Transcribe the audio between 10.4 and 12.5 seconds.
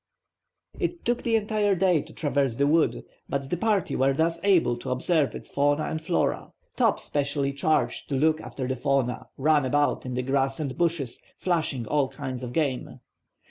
and bushes, flushing all kinds